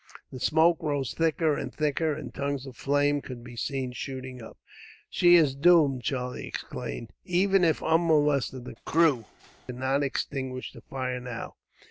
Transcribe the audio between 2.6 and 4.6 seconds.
of flame could be seen shooting up.